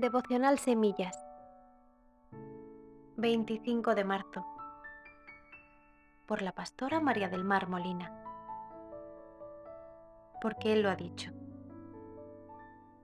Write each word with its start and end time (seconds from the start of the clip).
Devocional 0.00 0.60
Semillas 0.60 1.18
25 3.16 3.96
de 3.96 4.04
marzo 4.04 4.46
por 6.26 6.40
la 6.40 6.52
pastora 6.52 7.00
María 7.00 7.28
del 7.28 7.42
Mar 7.42 7.68
Molina 7.68 8.12
porque 10.40 10.72
Él 10.72 10.82
lo 10.82 10.90
ha 10.90 10.94
dicho. 10.94 11.32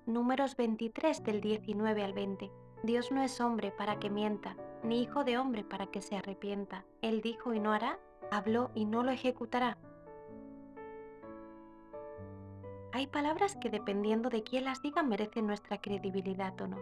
Números 0.07 0.57
23 0.57 1.25
del 1.25 1.41
19 1.41 2.05
al 2.05 2.13
20 2.13 2.53
Dios 2.85 3.11
no 3.11 3.23
es 3.23 3.41
hombre 3.41 3.73
para 3.73 3.99
que 3.99 4.09
mienta, 4.09 4.57
ni 4.85 5.03
hijo 5.03 5.25
de 5.25 5.37
hombre 5.37 5.65
para 5.65 5.89
que 5.89 6.01
se 6.01 6.17
arrepienta. 6.17 6.85
Él 7.03 7.23
dijo 7.23 7.55
y 7.55 7.59
no 7.59 7.73
hará, 7.73 7.99
habló 8.31 8.71
y 8.77 8.85
no 8.85 9.03
lo 9.03 9.11
ejecutará. 9.11 9.79
Hay 12.95 13.09
palabras 13.09 13.57
que 13.57 13.71
dependiendo 13.71 14.31
de 14.31 14.45
quién 14.45 14.67
las 14.67 14.81
diga 14.81 15.03
merecen 15.03 15.49
nuestra 15.49 15.81
credibilidad 15.81 16.55
o 16.61 16.69
no. 16.69 16.79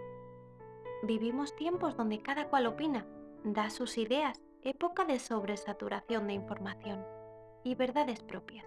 Vivimos 1.05 1.57
tiempos 1.57 1.97
donde 1.97 2.21
cada 2.21 2.49
cual 2.51 2.67
opina, 2.67 3.07
da 3.45 3.71
sus 3.71 3.97
ideas, 3.97 4.43
época 4.61 5.07
de 5.07 5.19
sobresaturación 5.19 6.27
de 6.27 6.35
información 6.35 7.03
y 7.65 7.77
verdades 7.77 8.23
propias. 8.23 8.67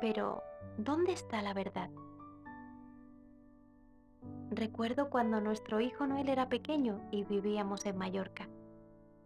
Pero, 0.00 0.44
¿dónde 0.78 1.12
está 1.12 1.42
la 1.42 1.54
verdad? 1.54 1.90
Recuerdo 4.52 5.10
cuando 5.10 5.40
nuestro 5.40 5.80
hijo 5.80 6.06
Noel 6.06 6.28
era 6.28 6.48
pequeño 6.48 7.00
y 7.10 7.24
vivíamos 7.24 7.84
en 7.84 7.98
Mallorca. 7.98 8.48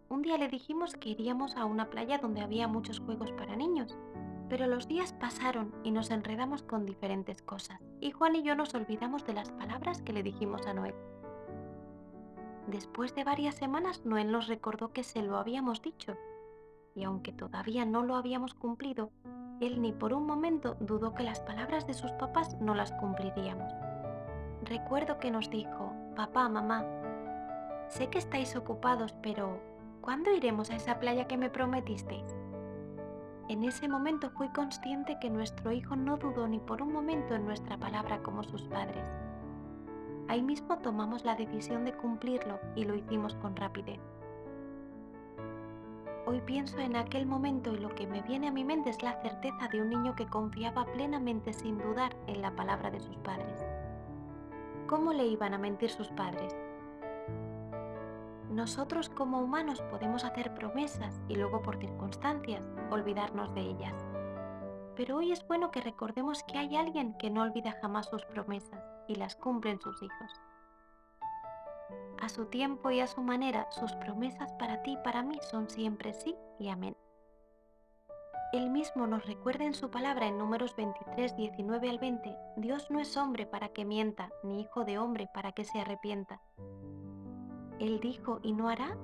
Un 0.09 0.23
día 0.23 0.39
le 0.39 0.47
dijimos 0.47 0.95
que 0.95 1.09
iríamos 1.09 1.55
a 1.57 1.65
una 1.65 1.91
playa 1.91 2.17
donde 2.17 2.41
había 2.41 2.67
muchos 2.67 2.99
juegos 2.99 3.31
para 3.33 3.55
niños 3.55 3.95
pero 4.49 4.67
los 4.67 4.87
días 4.87 5.13
pasaron 5.13 5.73
y 5.83 5.91
nos 5.91 6.11
enredamos 6.11 6.63
con 6.63 6.85
diferentes 6.85 7.41
cosas, 7.41 7.79
y 7.99 8.11
Juan 8.11 8.35
y 8.35 8.43
yo 8.43 8.55
nos 8.55 8.73
olvidamos 8.75 9.25
de 9.25 9.33
las 9.33 9.51
palabras 9.51 10.01
que 10.01 10.13
le 10.13 10.23
dijimos 10.23 10.65
a 10.67 10.73
Noel. 10.73 10.95
Después 12.67 13.13
de 13.15 13.23
varias 13.23 13.55
semanas, 13.55 14.05
Noel 14.05 14.31
nos 14.31 14.47
recordó 14.47 14.91
que 14.91 15.03
se 15.03 15.21
lo 15.21 15.37
habíamos 15.37 15.81
dicho, 15.81 16.17
y 16.95 17.03
aunque 17.03 17.31
todavía 17.31 17.85
no 17.85 18.03
lo 18.03 18.15
habíamos 18.15 18.53
cumplido, 18.53 19.11
él 19.59 19.81
ni 19.81 19.91
por 19.93 20.13
un 20.13 20.25
momento 20.25 20.75
dudó 20.79 21.13
que 21.13 21.23
las 21.23 21.39
palabras 21.39 21.87
de 21.87 21.93
sus 21.93 22.11
papás 22.13 22.57
no 22.59 22.75
las 22.75 22.91
cumpliríamos. 22.93 23.71
Recuerdo 24.63 25.19
que 25.19 25.31
nos 25.31 25.49
dijo, 25.49 25.93
papá, 26.15 26.49
mamá, 26.49 26.85
sé 27.87 28.07
que 28.09 28.17
estáis 28.17 28.55
ocupados, 28.55 29.15
pero 29.21 29.61
¿cuándo 30.01 30.33
iremos 30.33 30.71
a 30.71 30.75
esa 30.75 30.99
playa 30.99 31.27
que 31.27 31.37
me 31.37 31.49
prometisteis? 31.49 32.35
En 33.47 33.63
ese 33.63 33.87
momento 33.87 34.31
fui 34.31 34.49
consciente 34.49 35.19
que 35.19 35.29
nuestro 35.29 35.71
hijo 35.71 35.95
no 35.95 36.17
dudó 36.17 36.47
ni 36.47 36.59
por 36.59 36.81
un 36.81 36.91
momento 36.91 37.35
en 37.35 37.45
nuestra 37.45 37.77
palabra 37.77 38.23
como 38.23 38.43
sus 38.43 38.63
padres. 38.63 39.05
Ahí 40.27 40.41
mismo 40.41 40.79
tomamos 40.79 41.23
la 41.23 41.35
decisión 41.35 41.85
de 41.85 41.93
cumplirlo 41.93 42.59
y 42.75 42.85
lo 42.85 42.95
hicimos 42.95 43.35
con 43.35 43.55
rapidez. 43.55 43.99
Hoy 46.25 46.41
pienso 46.41 46.79
en 46.79 46.95
aquel 46.95 47.27
momento 47.27 47.71
y 47.71 47.77
lo 47.77 47.93
que 47.93 48.07
me 48.07 48.23
viene 48.23 48.47
a 48.47 48.51
mi 48.51 48.63
mente 48.63 48.89
es 48.89 49.03
la 49.03 49.21
certeza 49.21 49.67
de 49.67 49.79
un 49.79 49.89
niño 49.89 50.15
que 50.15 50.25
confiaba 50.25 50.85
plenamente 50.85 51.53
sin 51.53 51.77
dudar 51.77 52.15
en 52.25 52.41
la 52.41 52.55
palabra 52.55 52.89
de 52.89 52.99
sus 52.99 53.15
padres. 53.17 53.63
¿Cómo 54.87 55.13
le 55.13 55.27
iban 55.27 55.53
a 55.53 55.59
mentir 55.59 55.91
sus 55.91 56.07
padres? 56.09 56.55
Nosotros 58.55 59.09
como 59.09 59.41
humanos 59.41 59.81
podemos 59.91 60.23
hacer 60.23 60.53
promesas 60.53 61.21
y 61.27 61.35
luego 61.35 61.61
por 61.61 61.77
circunstancias 61.77 62.63
olvidarnos 62.89 63.53
de 63.53 63.59
ellas. 63.59 64.01
Pero 64.95 65.17
hoy 65.17 65.33
es 65.33 65.45
bueno 65.45 65.71
que 65.71 65.81
recordemos 65.81 66.41
que 66.43 66.59
hay 66.59 66.77
alguien 66.77 67.17
que 67.17 67.29
no 67.29 67.41
olvida 67.41 67.77
jamás 67.81 68.07
sus 68.07 68.23
promesas 68.23 68.81
y 69.09 69.15
las 69.15 69.35
cumple 69.35 69.71
en 69.71 69.81
sus 69.81 70.01
hijos. 70.01 70.31
A 72.21 72.29
su 72.29 72.45
tiempo 72.45 72.91
y 72.91 73.01
a 73.01 73.07
su 73.07 73.21
manera, 73.21 73.69
sus 73.71 73.91
promesas 73.97 74.53
para 74.53 74.81
ti 74.83 74.93
y 74.93 75.03
para 75.03 75.21
mí 75.21 75.37
son 75.51 75.69
siempre 75.69 76.13
sí 76.13 76.33
y 76.57 76.69
amén. 76.69 76.95
Él 78.53 78.69
mismo 78.69 79.05
nos 79.05 79.25
recuerda 79.25 79.65
en 79.65 79.73
su 79.73 79.91
palabra 79.91 80.27
en 80.27 80.37
números 80.37 80.77
23, 80.77 81.35
19 81.35 81.89
al 81.89 81.99
20, 81.99 82.37
Dios 82.55 82.89
no 82.89 83.01
es 83.01 83.17
hombre 83.17 83.45
para 83.45 83.67
que 83.67 83.83
mienta, 83.83 84.29
ni 84.43 84.61
hijo 84.61 84.85
de 84.85 84.97
hombre 84.97 85.27
para 85.33 85.51
que 85.51 85.65
se 85.65 85.81
arrepienta. 85.81 86.41
Él 87.79 87.99
dijo 87.99 88.39
y 88.41 88.53
no 88.53 88.69
hará, 88.69 88.95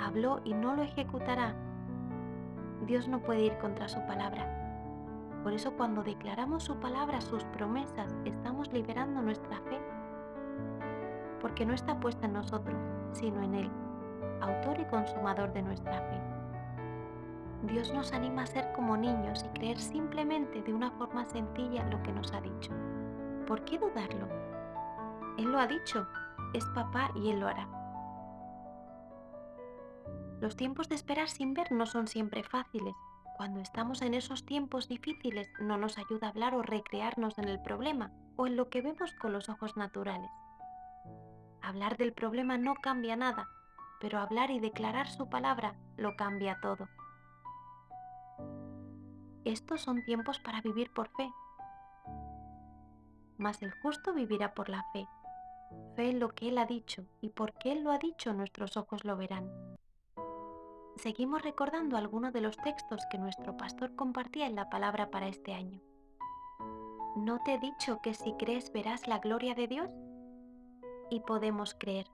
habló 0.00 0.40
y 0.44 0.54
no 0.54 0.74
lo 0.74 0.82
ejecutará. 0.82 1.54
Dios 2.86 3.08
no 3.08 3.20
puede 3.20 3.44
ir 3.44 3.58
contra 3.58 3.88
su 3.88 4.00
palabra. 4.06 4.62
Por 5.42 5.52
eso 5.52 5.72
cuando 5.76 6.02
declaramos 6.02 6.64
su 6.64 6.76
palabra, 6.76 7.20
sus 7.20 7.44
promesas, 7.44 8.16
estamos 8.24 8.72
liberando 8.72 9.20
nuestra 9.20 9.58
fe. 9.60 9.78
Porque 11.40 11.66
no 11.66 11.74
está 11.74 12.00
puesta 12.00 12.26
en 12.26 12.32
nosotros, 12.32 12.78
sino 13.12 13.42
en 13.42 13.54
Él, 13.54 13.70
autor 14.40 14.80
y 14.80 14.84
consumador 14.86 15.52
de 15.52 15.62
nuestra 15.62 16.00
fe. 16.00 16.20
Dios 17.66 17.92
nos 17.92 18.12
anima 18.12 18.42
a 18.42 18.46
ser 18.46 18.72
como 18.72 18.96
niños 18.96 19.44
y 19.44 19.58
creer 19.58 19.78
simplemente 19.78 20.62
de 20.62 20.72
una 20.72 20.90
forma 20.92 21.24
sencilla 21.26 21.86
lo 21.90 22.02
que 22.02 22.12
nos 22.12 22.32
ha 22.32 22.40
dicho. 22.40 22.72
¿Por 23.46 23.64
qué 23.64 23.78
dudarlo? 23.78 24.26
Él 25.38 25.50
lo 25.50 25.58
ha 25.58 25.66
dicho, 25.66 26.06
es 26.52 26.64
papá 26.74 27.10
y 27.14 27.30
Él 27.30 27.40
lo 27.40 27.48
hará. 27.48 27.66
Los 30.40 30.56
tiempos 30.56 30.88
de 30.88 30.94
esperar 30.94 31.28
sin 31.28 31.54
ver 31.54 31.72
no 31.72 31.86
son 31.86 32.08
siempre 32.08 32.42
fáciles. 32.42 32.94
Cuando 33.36 33.60
estamos 33.60 34.02
en 34.02 34.14
esos 34.14 34.44
tiempos 34.44 34.88
difíciles 34.88 35.48
no 35.60 35.76
nos 35.76 35.98
ayuda 35.98 36.28
a 36.28 36.30
hablar 36.30 36.54
o 36.54 36.62
recrearnos 36.62 37.38
en 37.38 37.48
el 37.48 37.60
problema 37.60 38.12
o 38.36 38.46
en 38.46 38.56
lo 38.56 38.68
que 38.68 38.82
vemos 38.82 39.12
con 39.14 39.32
los 39.32 39.48
ojos 39.48 39.76
naturales. 39.76 40.30
Hablar 41.62 41.96
del 41.96 42.12
problema 42.12 42.58
no 42.58 42.74
cambia 42.74 43.16
nada, 43.16 43.48
pero 44.00 44.18
hablar 44.18 44.50
y 44.50 44.60
declarar 44.60 45.08
su 45.08 45.28
palabra 45.28 45.76
lo 45.96 46.14
cambia 46.16 46.58
todo. 46.60 46.88
Estos 49.44 49.80
son 49.80 50.04
tiempos 50.04 50.38
para 50.40 50.60
vivir 50.60 50.90
por 50.92 51.08
fe. 51.08 51.30
Mas 53.36 53.62
el 53.62 53.72
justo 53.82 54.14
vivirá 54.14 54.54
por 54.54 54.68
la 54.68 54.84
fe. 54.92 55.08
Fe 55.96 56.10
en 56.10 56.20
lo 56.20 56.28
que 56.30 56.48
Él 56.48 56.58
ha 56.58 56.66
dicho 56.66 57.04
y 57.20 57.30
porque 57.30 57.72
Él 57.72 57.82
lo 57.82 57.90
ha 57.90 57.98
dicho 57.98 58.32
nuestros 58.32 58.76
ojos 58.76 59.04
lo 59.04 59.16
verán 59.16 59.50
seguimos 60.96 61.42
recordando 61.42 61.96
algunos 61.96 62.32
de 62.32 62.40
los 62.40 62.56
textos 62.56 63.02
que 63.10 63.18
nuestro 63.18 63.56
pastor 63.56 63.94
compartía 63.94 64.46
en 64.46 64.54
la 64.54 64.70
palabra 64.70 65.10
para 65.10 65.28
este 65.28 65.52
año. 65.52 65.80
¿No 67.16 67.38
te 67.44 67.54
he 67.54 67.58
dicho 67.58 68.00
que 68.02 68.14
si 68.14 68.32
crees 68.34 68.72
verás 68.72 69.06
la 69.06 69.18
gloria 69.18 69.54
de 69.54 69.68
Dios? 69.68 69.90
Y 71.10 71.20
podemos 71.20 71.74
creer, 71.74 72.06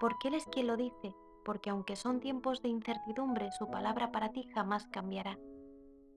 porque 0.00 0.28
Él 0.28 0.34
es 0.34 0.46
quien 0.46 0.66
lo 0.66 0.76
dice, 0.76 1.14
porque 1.44 1.70
aunque 1.70 1.96
son 1.96 2.20
tiempos 2.20 2.62
de 2.62 2.68
incertidumbre, 2.68 3.50
su 3.52 3.68
palabra 3.68 4.12
para 4.12 4.30
ti 4.32 4.48
jamás 4.54 4.86
cambiará. 4.88 5.38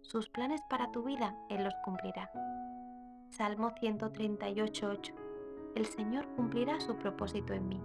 Sus 0.01 0.29
planes 0.29 0.61
para 0.69 0.91
tu 0.91 1.03
vida 1.03 1.35
Él 1.49 1.63
los 1.63 1.75
cumplirá. 1.83 2.31
Salmo 3.29 3.71
138.8 3.71 5.13
El 5.75 5.85
Señor 5.85 6.27
cumplirá 6.35 6.79
su 6.79 6.95
propósito 6.95 7.53
en 7.53 7.67
mí. 7.67 7.81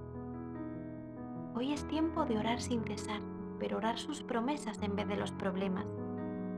Hoy 1.57 1.73
es 1.73 1.87
tiempo 1.89 2.25
de 2.25 2.39
orar 2.39 2.61
sin 2.61 2.85
cesar 2.85 3.21
pero 3.59 3.79
orar 3.79 3.99
sus 3.99 4.23
promesas 4.23 4.81
en 4.83 4.97
vez 4.97 5.09
de 5.09 5.17
los 5.17 5.33
problemas. 5.33 5.87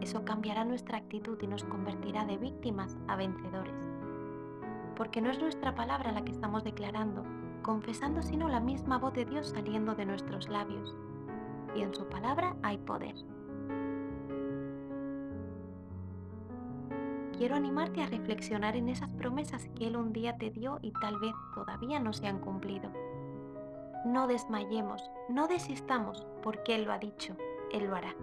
Eso 0.01 0.25
cambiará 0.25 0.65
nuestra 0.65 0.99
actitud 0.99 1.39
y 1.41 1.47
nos 1.47 1.65
convertirá 1.65 2.25
de 2.25 2.37
víctimas 2.37 2.97
a 3.09 3.17
vencedores. 3.17 3.75
Porque 4.97 5.21
no 5.21 5.31
es 5.31 5.41
nuestra 5.41 5.75
palabra 5.75 6.13
la 6.13 6.25
que 6.25 6.33
estamos 6.33 6.65
declarando, 6.65 7.25
confesando 7.63 8.23
sino 8.23 8.49
la 8.49 8.61
misma 8.61 8.99
voz 8.99 9.15
de 9.15 9.25
Dios 9.25 9.49
saliendo 9.49 9.95
de 9.95 10.07
nuestros 10.07 10.49
labios. 10.49 10.95
Y 11.75 11.83
en 11.83 11.95
su 11.95 12.07
palabra 12.07 12.57
hay 12.63 12.79
poder. 12.79 13.15
Quiero 17.37 17.55
animarte 17.55 18.03
a 18.03 18.07
reflexionar 18.07 18.77
en 18.77 18.89
esas 18.89 19.11
promesas 19.11 19.69
que 19.77 19.89
Él 19.89 19.97
un 19.97 20.13
día 20.13 20.39
te 20.39 20.51
dio 20.51 20.79
y 20.81 20.93
tal 20.93 21.19
vez 21.21 21.35
todavía 21.55 22.01
no 22.01 22.15
se 22.15 22.27
han 22.27 22.39
cumplido 22.39 22.91
no 24.07 24.29
desmayemos, 24.29 25.11
no 25.29 25.49
desistamos, 25.49 26.27
porque 26.43 26.75
Él 26.75 26.85
lo 26.85 26.93
ha 26.93 26.99
dicho, 26.99 27.37
Él 27.73 27.87
lo 27.87 27.97
hará. 27.97 28.15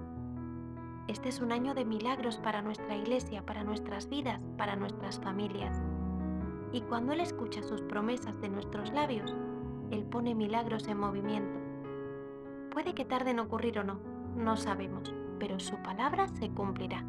Este 1.08 1.30
es 1.30 1.42
un 1.42 1.52
año 1.52 1.74
de 1.74 1.84
milagros 1.84 2.38
para 2.38 2.62
nuestra 2.62 2.96
iglesia, 2.96 3.46
para 3.46 3.64
nuestras 3.64 4.10
vidas, 4.10 4.42
para 4.58 4.76
nuestras 4.76 5.20
familias. 5.20 5.82
Y 6.72 6.82
cuando 6.82 7.12
Él 7.12 7.20
escucha 7.20 7.62
sus 7.62 7.82
promesas 7.82 8.40
de 8.40 8.50
nuestros 8.50 8.92
labios, 8.92 9.36
Él 9.92 10.06
pone 10.06 10.34
milagros 10.34 10.88
en 10.88 10.98
movimiento. 10.98 11.60
Puede 12.72 12.96
que 12.96 13.06
tarde 13.06 13.32
en 13.32 13.40
ocurrir 13.40 13.80
o 13.80 13.84
no, 13.84 14.00
no 14.36 14.56
sabemos, 14.56 15.14
pero 15.40 15.60
su 15.60 15.76
palabra 15.84 16.30
se 16.30 16.50
cumplirá. 16.50 17.04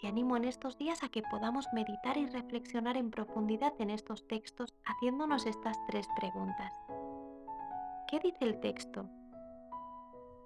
Te 0.00 0.06
animo 0.06 0.36
en 0.36 0.44
estos 0.44 0.78
días 0.78 1.02
a 1.02 1.08
que 1.08 1.22
podamos 1.22 1.66
meditar 1.72 2.16
y 2.16 2.26
reflexionar 2.26 2.96
en 2.96 3.10
profundidad 3.10 3.72
en 3.80 3.90
estos 3.90 4.28
textos 4.28 4.72
haciéndonos 4.84 5.44
estas 5.44 5.76
tres 5.88 6.06
preguntas. 6.14 6.72
¿Qué 8.06 8.20
dice 8.20 8.38
el 8.44 8.60
texto? 8.60 9.06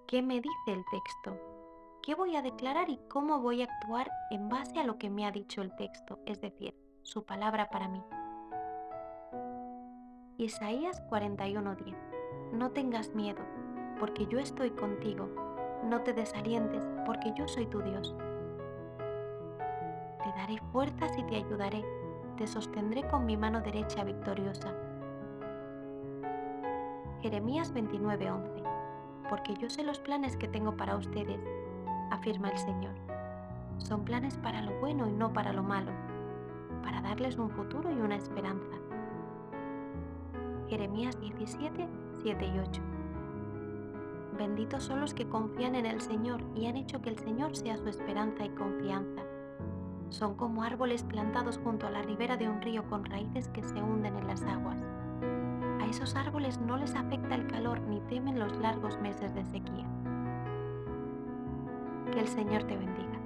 ¿Qué 0.06 0.22
me 0.22 0.36
dice 0.40 0.68
el 0.68 0.82
texto? 0.90 1.38
¿Qué 2.02 2.14
voy 2.14 2.34
a 2.34 2.42
declarar 2.42 2.88
y 2.88 2.98
cómo 3.10 3.40
voy 3.40 3.60
a 3.60 3.66
actuar 3.66 4.10
en 4.30 4.48
base 4.48 4.80
a 4.80 4.84
lo 4.84 4.96
que 4.96 5.10
me 5.10 5.26
ha 5.26 5.30
dicho 5.30 5.60
el 5.60 5.76
texto, 5.76 6.18
es 6.24 6.40
decir, 6.40 6.74
su 7.02 7.26
palabra 7.26 7.68
para 7.68 7.88
mí? 7.88 8.02
Isaías 10.38 11.02
41:10 11.10 11.94
No 12.54 12.70
tengas 12.70 13.14
miedo, 13.14 13.42
porque 14.00 14.26
yo 14.26 14.38
estoy 14.38 14.70
contigo. 14.70 15.28
No 15.84 16.00
te 16.00 16.14
desalientes, 16.14 16.88
porque 17.04 17.34
yo 17.36 17.46
soy 17.46 17.66
tu 17.66 17.82
Dios. 17.82 18.16
Daré 20.36 20.58
fuerzas 20.72 21.16
y 21.18 21.22
te 21.24 21.36
ayudaré. 21.36 21.84
Te 22.36 22.46
sostendré 22.46 23.06
con 23.08 23.26
mi 23.26 23.36
mano 23.36 23.60
derecha 23.60 24.04
victoriosa. 24.04 24.74
Jeremías 27.20 27.72
29:11 27.72 28.62
Porque 29.28 29.54
yo 29.54 29.70
sé 29.70 29.84
los 29.84 30.00
planes 30.00 30.36
que 30.36 30.48
tengo 30.48 30.76
para 30.76 30.96
ustedes, 30.96 31.40
afirma 32.10 32.50
el 32.50 32.58
Señor. 32.58 32.94
Son 33.78 34.04
planes 34.04 34.36
para 34.38 34.62
lo 34.62 34.72
bueno 34.80 35.06
y 35.08 35.12
no 35.12 35.32
para 35.32 35.52
lo 35.52 35.62
malo, 35.62 35.92
para 36.82 37.00
darles 37.00 37.38
un 37.38 37.50
futuro 37.50 37.90
y 37.90 38.00
una 38.00 38.16
esperanza. 38.16 38.76
Jeremías 40.68 41.20
17, 41.20 41.86
7 42.22 42.46
y 42.46 42.58
8. 42.58 42.82
Benditos 44.38 44.82
son 44.82 45.00
los 45.00 45.14
que 45.14 45.28
confían 45.28 45.74
en 45.74 45.86
el 45.86 46.00
Señor 46.00 46.42
y 46.54 46.66
han 46.66 46.76
hecho 46.76 47.02
que 47.02 47.10
el 47.10 47.18
Señor 47.18 47.54
sea 47.54 47.76
su 47.76 47.88
esperanza 47.88 48.44
y 48.44 48.48
confianza. 48.50 49.22
Son 50.12 50.34
como 50.34 50.62
árboles 50.62 51.02
plantados 51.04 51.58
junto 51.64 51.86
a 51.86 51.90
la 51.90 52.02
ribera 52.02 52.36
de 52.36 52.46
un 52.46 52.60
río 52.60 52.84
con 52.84 53.06
raíces 53.06 53.48
que 53.48 53.62
se 53.62 53.82
hunden 53.82 54.14
en 54.18 54.26
las 54.26 54.42
aguas. 54.42 54.78
A 55.80 55.86
esos 55.86 56.14
árboles 56.14 56.60
no 56.60 56.76
les 56.76 56.94
afecta 56.94 57.34
el 57.34 57.46
calor 57.46 57.80
ni 57.80 57.98
temen 58.02 58.38
los 58.38 58.54
largos 58.58 59.00
meses 59.00 59.34
de 59.34 59.42
sequía. 59.46 59.86
Que 62.12 62.20
el 62.20 62.28
Señor 62.28 62.64
te 62.64 62.76
bendiga. 62.76 63.18